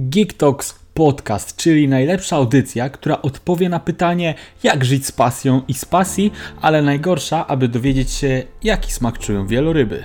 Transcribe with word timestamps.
Geek 0.00 0.32
Talks 0.32 0.78
Podcast, 0.94 1.56
czyli 1.56 1.88
najlepsza 1.88 2.36
audycja, 2.36 2.90
która 2.90 3.22
odpowie 3.22 3.68
na 3.68 3.80
pytanie, 3.80 4.34
jak 4.62 4.84
żyć 4.84 5.06
z 5.06 5.12
pasją 5.12 5.62
i 5.68 5.74
z 5.74 5.84
pasji, 5.84 6.32
ale 6.60 6.82
najgorsza, 6.82 7.46
aby 7.46 7.68
dowiedzieć 7.68 8.10
się, 8.10 8.42
jaki 8.62 8.92
smak 8.92 9.18
czują 9.18 9.46
wieloryby. 9.46 10.04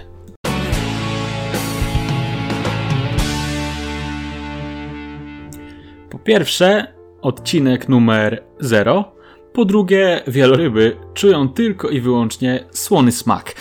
Po 6.10 6.20
pierwsze, 6.20 6.94
odcinek 7.22 7.90
numer 7.90 8.44
0. 8.60 9.16
Po 9.54 9.66
drugie, 9.66 10.22
wieloryby 10.28 10.98
czują 11.14 11.50
tylko 11.50 11.90
i 11.90 12.02
wyłącznie 12.02 12.64
słony 12.72 13.12
smak. 13.12 13.56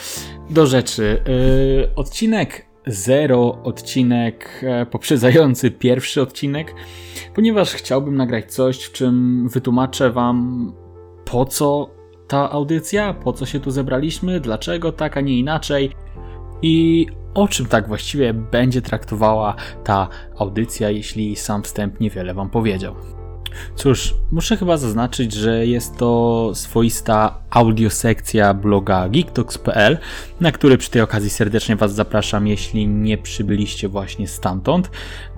Do 0.51 0.67
rzeczy, 0.67 1.23
yy, 1.27 1.95
odcinek 1.96 2.71
zero 2.87 3.59
odcinek 3.62 4.62
e, 4.62 4.87
poprzedzający 4.87 5.71
pierwszy 5.71 6.23
odcinek, 6.23 6.75
ponieważ 7.35 7.73
chciałbym 7.73 8.17
nagrać 8.17 8.53
coś, 8.53 8.85
w 8.85 8.93
czym 8.93 9.49
wytłumaczę 9.49 10.11
Wam 10.11 10.72
po 11.25 11.45
co 11.45 11.91
ta 12.29 12.50
audycja, 12.50 13.14
po 13.14 13.32
co 13.32 13.46
się 13.46 13.61
tu 13.61 13.71
zebraliśmy, 13.71 14.41
dlaczego 14.41 14.93
tak, 14.93 15.17
a 15.17 15.21
nie 15.21 15.39
inaczej 15.39 15.93
i 16.63 17.07
o 17.35 17.49
czym 17.49 17.67
tak 17.67 17.89
właściwie 17.89 18.35
będzie 18.35 18.83
traktowała 18.83 19.55
ta 19.85 20.08
audycja, 20.39 20.91
jeśli 20.91 21.36
sam 21.36 21.63
wstęp 21.63 22.00
niewiele 22.00 22.35
Wam 22.35 22.50
powiedział. 22.50 22.94
Cóż, 23.77 24.15
muszę 24.33 24.57
chyba 24.57 24.77
zaznaczyć, 24.77 25.33
że 25.33 25.67
jest 25.67 25.97
to 25.97 26.51
swoista 26.55 27.39
audiosekcja 27.51 28.55
bloga 28.55 29.09
geektox.pl, 29.09 29.99
na 30.41 30.53
który 30.53 30.79
przy 30.79 30.91
tej 30.91 31.03
okazji 31.03 31.31
serdecznie 31.31 31.77
Was 31.77 31.95
zapraszam, 31.95 32.47
jeśli 32.47 32.87
nie 32.87 33.19
przybyliście 33.19 33.89
właśnie 33.89 34.28
stamtąd. 34.28 34.91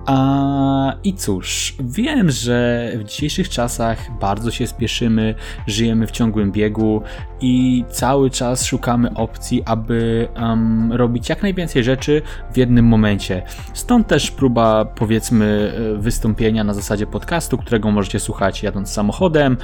A, 0.05 0.93
I 1.03 1.13
cóż, 1.13 1.75
wiem, 1.79 2.31
że 2.31 2.91
w 2.95 3.03
dzisiejszych 3.03 3.49
czasach 3.49 3.97
bardzo 4.19 4.51
się 4.51 4.67
spieszymy, 4.67 5.35
żyjemy 5.67 6.07
w 6.07 6.11
ciągłym 6.11 6.51
biegu 6.51 7.01
i 7.41 7.85
cały 7.89 8.29
czas 8.29 8.65
szukamy 8.65 9.13
opcji, 9.13 9.63
aby 9.65 10.27
um, 10.35 10.93
robić 10.93 11.29
jak 11.29 11.41
najwięcej 11.41 11.83
rzeczy 11.83 12.21
w 12.53 12.57
jednym 12.57 12.85
momencie. 12.85 13.43
Stąd 13.73 14.07
też 14.07 14.31
próba, 14.31 14.85
powiedzmy, 14.85 15.73
wystąpienia 15.97 16.63
na 16.63 16.73
zasadzie 16.73 17.07
podcastu, 17.07 17.57
którego 17.57 17.91
możecie 18.05 18.19
słuchać 18.19 18.63
jadąc 18.63 18.89
samochodem, 18.89 19.57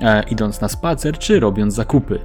e, 0.00 0.22
idąc 0.30 0.60
na 0.60 0.68
spacer 0.68 1.18
czy 1.18 1.40
robiąc 1.40 1.74
zakupy. 1.74 2.18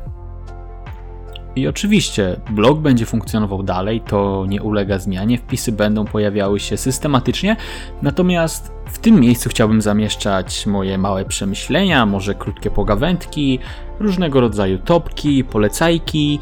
I 1.55 1.67
oczywiście 1.67 2.35
blog 2.49 2.79
będzie 2.79 3.05
funkcjonował 3.05 3.63
dalej, 3.63 4.01
to 4.01 4.45
nie 4.47 4.61
ulega 4.61 4.99
zmianie, 4.99 5.38
wpisy 5.38 5.71
będą 5.71 6.05
pojawiały 6.05 6.59
się 6.59 6.77
systematycznie, 6.77 7.55
natomiast 8.01 8.71
w 8.85 8.97
tym 8.99 9.19
miejscu 9.19 9.49
chciałbym 9.49 9.81
zamieszczać 9.81 10.66
moje 10.66 10.97
małe 10.97 11.25
przemyślenia, 11.25 12.05
może 12.05 12.35
krótkie 12.35 12.71
pogawędki, 12.71 13.59
różnego 13.99 14.41
rodzaju 14.41 14.79
topki, 14.79 15.44
polecajki 15.44 16.39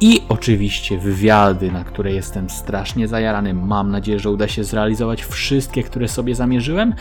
i 0.00 0.22
oczywiście 0.28 0.98
wywiady, 0.98 1.72
na 1.72 1.84
które 1.84 2.12
jestem 2.12 2.50
strasznie 2.50 3.08
zajarany. 3.08 3.54
Mam 3.54 3.90
nadzieję, 3.90 4.18
że 4.18 4.30
uda 4.30 4.48
się 4.48 4.64
zrealizować 4.64 5.24
wszystkie, 5.24 5.82
które 5.82 6.08
sobie 6.08 6.34
zamierzyłem, 6.34 6.94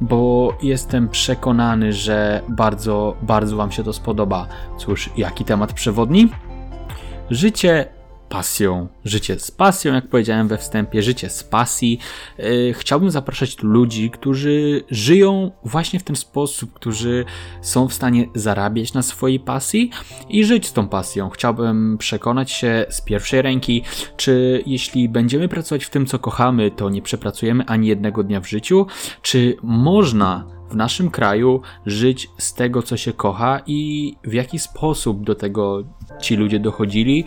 bo 0.00 0.52
jestem 0.62 1.08
przekonany, 1.08 1.92
że 1.92 2.42
bardzo, 2.48 3.16
bardzo 3.22 3.56
Wam 3.56 3.72
się 3.72 3.84
to 3.84 3.92
spodoba. 3.92 4.46
Cóż, 4.78 5.10
jaki 5.16 5.44
temat 5.44 5.72
przewodni? 5.72 6.28
Życie 7.30 7.95
pasją, 8.28 8.88
życie 9.04 9.38
z 9.38 9.50
pasją, 9.50 9.94
jak 9.94 10.08
powiedziałem 10.08 10.48
we 10.48 10.58
wstępie, 10.58 11.02
życie 11.02 11.30
z 11.30 11.44
pasji. 11.44 11.98
Yy, 12.38 12.74
chciałbym 12.74 13.10
zapraszać 13.10 13.62
ludzi, 13.62 14.10
którzy 14.10 14.84
żyją 14.90 15.50
właśnie 15.64 16.00
w 16.00 16.02
ten 16.02 16.16
sposób, 16.16 16.72
którzy 16.72 17.24
są 17.60 17.88
w 17.88 17.94
stanie 17.94 18.26
zarabiać 18.34 18.92
na 18.92 19.02
swojej 19.02 19.40
pasji 19.40 19.90
i 20.28 20.44
żyć 20.44 20.66
z 20.66 20.72
tą 20.72 20.88
pasją. 20.88 21.30
Chciałbym 21.30 21.98
przekonać 21.98 22.50
się 22.50 22.86
z 22.90 23.00
pierwszej 23.00 23.42
ręki, 23.42 23.82
czy 24.16 24.62
jeśli 24.66 25.08
będziemy 25.08 25.48
pracować 25.48 25.84
w 25.84 25.90
tym, 25.90 26.06
co 26.06 26.18
kochamy, 26.18 26.70
to 26.70 26.90
nie 26.90 27.02
przepracujemy 27.02 27.64
ani 27.66 27.88
jednego 27.88 28.22
dnia 28.22 28.40
w 28.40 28.48
życiu, 28.48 28.86
czy 29.22 29.56
można 29.62 30.56
w 30.70 30.76
naszym 30.76 31.10
kraju 31.10 31.60
żyć 31.86 32.28
z 32.38 32.54
tego, 32.54 32.82
co 32.82 32.96
się 32.96 33.12
kocha 33.12 33.60
i 33.66 34.14
w 34.24 34.32
jaki 34.32 34.58
sposób 34.58 35.24
do 35.24 35.34
tego 35.34 35.84
ci 36.22 36.36
ludzie 36.36 36.60
dochodzili, 36.60 37.24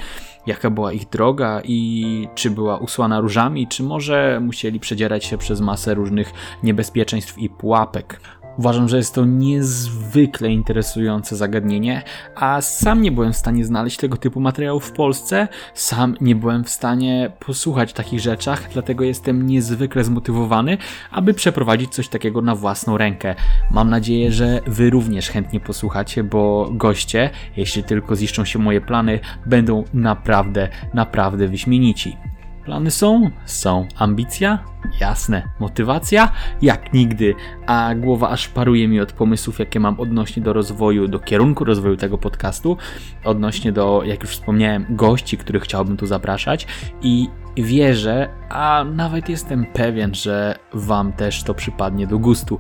jaka 0.50 0.70
była 0.70 0.94
ich 0.94 1.10
droga 1.10 1.62
i 1.64 2.28
czy 2.36 2.50
była 2.52 2.78
usłana 2.78 3.20
różami, 3.20 3.68
czy 3.68 3.84
może 3.84 4.40
musieli 4.40 4.80
przedzierać 4.80 5.26
się 5.26 5.38
przez 5.38 5.62
masę 5.62 5.94
różnych 5.94 6.34
niebezpieczeństw 6.64 7.38
i 7.38 7.50
pułapek. 7.50 8.22
Uważam, 8.58 8.90
że 8.90 8.98
jest 8.98 9.16
to 9.16 9.26
niezwykle 9.26 10.50
interesujące 10.52 11.36
zagadnienie, 11.36 12.04
a 12.36 12.62
sam 12.62 13.02
nie 13.02 13.12
byłem 13.12 13.34
w 13.34 13.38
stanie 13.38 13.66
znaleźć 13.66 13.98
tego 13.98 14.18
typu 14.18 14.40
materiałów 14.40 14.86
w 14.86 14.92
Polsce, 14.92 15.48
sam 15.74 16.16
nie 16.22 16.36
byłem 16.36 16.64
w 16.64 16.70
stanie 16.70 17.32
posłuchać 17.40 17.94
takich 17.94 18.20
rzeczach, 18.20 18.70
dlatego 18.74 19.04
jestem 19.04 19.48
niezwykle 19.48 20.04
zmotywowany, 20.04 20.78
aby 21.12 21.34
przeprowadzić 21.34 21.94
coś 21.94 22.08
takiego 22.08 22.42
na 22.42 22.56
własną 22.56 22.98
rękę. 22.98 23.36
Mam 23.72 23.90
nadzieję, 23.90 24.32
że 24.32 24.62
Wy 24.68 24.90
również 24.90 25.30
chętnie 25.30 25.59
posłuchacie, 25.59 26.24
bo 26.24 26.70
goście, 26.72 27.30
jeśli 27.58 27.84
tylko 27.84 28.16
ziszczą 28.16 28.46
się 28.46 28.59
moje 28.59 28.82
plany, 28.82 29.20
będą 29.46 29.84
naprawdę, 29.94 30.70
naprawdę 30.94 31.48
wyśmienici. 31.48 32.28
Plany 32.66 32.92
są? 32.92 33.30
Są. 33.46 33.88
Ambicja? 33.97 34.59
Jasne. 35.00 35.50
Motywacja? 35.59 36.31
Jak 36.62 36.94
nigdy. 36.94 37.36
A 37.68 37.96
głowa 37.96 38.30
aż 38.30 38.47
paruje 38.47 38.88
mi 38.88 39.00
od 39.00 39.14
pomysłów, 39.14 39.59
jakie 39.59 39.80
mam 39.80 40.00
odnośnie 40.00 40.44
do 40.44 40.53
rozwoju, 40.53 41.08
do 41.08 41.20
kierunku 41.20 41.66
rozwoju 41.66 41.97
tego 41.97 42.18
podcastu, 42.18 42.78
odnośnie 43.24 43.72
do, 43.72 44.02
jak 44.06 44.22
już 44.22 44.31
wspomniałem, 44.31 44.86
gości, 44.90 45.38
których 45.38 45.64
chciałbym 45.64 45.97
tu 45.97 46.06
zapraszać 46.06 46.68
i 47.02 47.30
wierzę, 47.58 48.30
a 48.50 48.86
nawet 48.94 49.30
jestem 49.30 49.66
pewien, 49.66 50.16
że 50.16 50.56
Wam 50.74 51.14
też 51.14 51.44
to 51.44 51.53
przypadnie 51.53 52.08
do 52.08 52.20
gustu. 52.20 52.59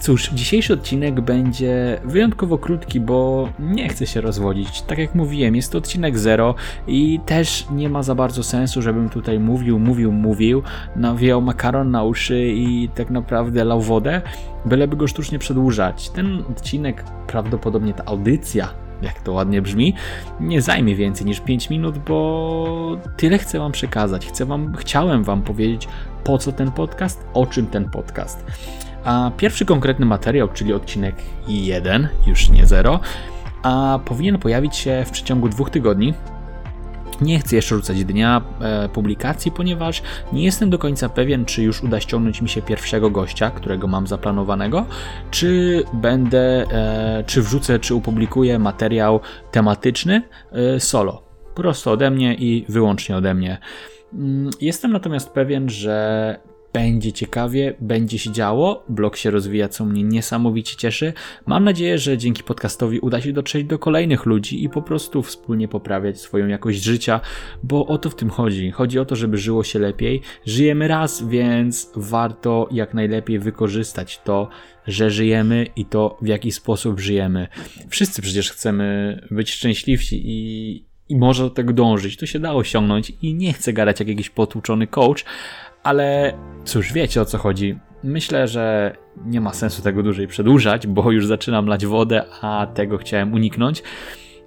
Cóż, 0.00 0.30
dzisiejszy 0.30 0.72
odcinek 0.72 1.20
będzie 1.20 2.00
wyjątkowo 2.04 2.58
krótki, 2.58 3.00
bo 3.00 3.48
nie 3.58 3.88
chcę 3.88 4.06
się 4.06 4.20
rozwodzić. 4.20 4.82
Tak 4.82 4.98
jak 4.98 5.14
mówiłem, 5.14 5.56
jest 5.56 5.72
to 5.72 5.78
odcinek 5.78 6.18
zero 6.18 6.54
i 6.86 7.20
też 7.26 7.66
nie 7.70 7.88
ma 7.88 8.02
za 8.02 8.14
bardzo 8.14 8.42
sensu, 8.42 8.82
żebym 8.82 9.08
tutaj 9.08 9.38
mówił, 9.38 9.78
mówił, 9.78 10.12
mówił, 10.12 10.62
nawijał 10.96 11.42
makaron 11.42 11.90
na 11.90 12.04
uszy 12.04 12.48
i 12.48 12.88
tak 12.94 13.10
naprawdę 13.10 13.64
lał 13.64 13.80
wodę, 13.80 14.22
byleby 14.64 14.96
go 14.96 15.08
sztucznie 15.08 15.38
przedłużać. 15.38 16.10
Ten 16.10 16.42
odcinek, 16.50 17.04
prawdopodobnie 17.26 17.94
ta 17.94 18.04
audycja, 18.04 18.68
jak 19.02 19.20
to 19.20 19.32
ładnie 19.32 19.62
brzmi, 19.62 19.94
nie 20.40 20.62
zajmie 20.62 20.96
więcej 20.96 21.26
niż 21.26 21.40
5 21.40 21.70
minut, 21.70 21.98
bo 21.98 22.96
tyle 23.16 23.38
chcę 23.38 23.58
Wam 23.58 23.72
przekazać. 23.72 24.26
Chcę 24.26 24.46
wam, 24.46 24.74
chciałem 24.76 25.24
Wam 25.24 25.42
powiedzieć, 25.42 25.88
po 26.24 26.38
co 26.38 26.52
ten 26.52 26.72
podcast, 26.72 27.26
o 27.34 27.46
czym 27.46 27.66
ten 27.66 27.90
podcast. 27.90 28.44
A 29.04 29.30
pierwszy 29.36 29.64
konkretny 29.64 30.06
materiał, 30.06 30.48
czyli 30.48 30.72
odcinek 30.72 31.14
1, 31.48 32.08
już 32.26 32.48
nie 32.48 32.66
0, 32.66 33.00
a 33.62 34.00
powinien 34.04 34.38
pojawić 34.38 34.76
się 34.76 35.04
w 35.06 35.10
przeciągu 35.10 35.48
dwóch 35.48 35.70
tygodni. 35.70 36.14
Nie 37.20 37.38
chcę 37.38 37.56
jeszcze 37.56 37.74
rzucać 37.74 38.04
dnia 38.04 38.42
e, 38.60 38.88
publikacji, 38.88 39.50
ponieważ 39.50 40.02
nie 40.32 40.44
jestem 40.44 40.70
do 40.70 40.78
końca 40.78 41.08
pewien, 41.08 41.44
czy 41.44 41.62
już 41.62 41.82
uda 41.82 42.00
ściągnąć 42.00 42.42
mi 42.42 42.48
się 42.48 42.62
pierwszego 42.62 43.10
gościa, 43.10 43.50
którego 43.50 43.86
mam 43.86 44.06
zaplanowanego, 44.06 44.86
czy 45.30 45.82
będę, 45.92 46.64
e, 46.72 47.24
czy 47.26 47.42
wrzucę, 47.42 47.78
czy 47.78 47.94
opublikuję 47.94 48.58
materiał 48.58 49.20
tematyczny 49.50 50.22
e, 50.52 50.80
solo. 50.80 51.22
Prosto 51.54 51.90
ode 51.90 52.10
mnie 52.10 52.34
i 52.34 52.64
wyłącznie 52.68 53.16
ode 53.16 53.34
mnie. 53.34 53.58
Mm, 54.14 54.50
jestem 54.60 54.92
natomiast 54.92 55.30
pewien, 55.30 55.68
że 55.68 56.36
będzie 56.72 57.12
ciekawie, 57.12 57.74
będzie 57.80 58.18
się 58.18 58.32
działo, 58.32 58.84
blog 58.88 59.16
się 59.16 59.30
rozwija, 59.30 59.68
co 59.68 59.84
mnie 59.84 60.02
niesamowicie 60.02 60.76
cieszy. 60.76 61.12
Mam 61.46 61.64
nadzieję, 61.64 61.98
że 61.98 62.18
dzięki 62.18 62.42
podcastowi 62.42 63.00
uda 63.00 63.20
się 63.20 63.32
dotrzeć 63.32 63.66
do 63.66 63.78
kolejnych 63.78 64.26
ludzi 64.26 64.64
i 64.64 64.68
po 64.68 64.82
prostu 64.82 65.22
wspólnie 65.22 65.68
poprawiać 65.68 66.20
swoją 66.20 66.46
jakość 66.46 66.82
życia, 66.82 67.20
bo 67.62 67.86
o 67.86 67.98
to 67.98 68.10
w 68.10 68.14
tym 68.14 68.30
chodzi. 68.30 68.70
Chodzi 68.70 68.98
o 68.98 69.04
to, 69.04 69.16
żeby 69.16 69.38
żyło 69.38 69.64
się 69.64 69.78
lepiej. 69.78 70.20
Żyjemy 70.46 70.88
raz, 70.88 71.28
więc 71.28 71.92
warto 71.96 72.68
jak 72.70 72.94
najlepiej 72.94 73.38
wykorzystać 73.38 74.20
to, 74.24 74.48
że 74.86 75.10
żyjemy 75.10 75.66
i 75.76 75.84
to, 75.84 76.18
w 76.22 76.26
jaki 76.26 76.52
sposób 76.52 77.00
żyjemy. 77.00 77.48
Wszyscy 77.88 78.22
przecież 78.22 78.52
chcemy 78.52 79.20
być 79.30 79.50
szczęśliwsi 79.50 80.22
i, 80.24 80.91
i 81.12 81.16
może 81.16 81.42
do 81.42 81.50
tego 81.50 81.72
dążyć. 81.72 82.16
To 82.16 82.26
się 82.26 82.38
da 82.38 82.52
osiągnąć 82.52 83.12
i 83.22 83.34
nie 83.34 83.52
chcę 83.52 83.72
gadać 83.72 84.00
jak 84.00 84.08
jakiś 84.08 84.30
potłuczony 84.30 84.86
coach, 84.86 85.24
ale 85.82 86.32
cóż, 86.64 86.92
wiecie 86.92 87.20
o 87.20 87.24
co 87.24 87.38
chodzi. 87.38 87.78
Myślę, 88.04 88.48
że 88.48 88.96
nie 89.26 89.40
ma 89.40 89.52
sensu 89.52 89.82
tego 89.82 90.02
dłużej 90.02 90.26
przedłużać, 90.26 90.86
bo 90.86 91.10
już 91.10 91.26
zaczynam 91.26 91.66
lać 91.66 91.86
wodę, 91.86 92.24
a 92.40 92.66
tego 92.74 92.98
chciałem 92.98 93.34
uniknąć. 93.34 93.82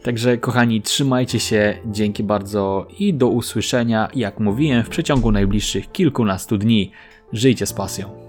Także 0.03 0.38
kochani, 0.38 0.81
trzymajcie 0.81 1.39
się, 1.39 1.77
dzięki 1.85 2.23
bardzo 2.23 2.88
i 3.00 3.13
do 3.13 3.27
usłyszenia, 3.27 4.07
jak 4.15 4.39
mówiłem, 4.39 4.83
w 4.83 4.89
przeciągu 4.89 5.31
najbliższych 5.31 5.91
kilkunastu 5.91 6.57
dni. 6.57 6.91
Żyjcie 7.33 7.65
z 7.65 7.73
pasją. 7.73 8.25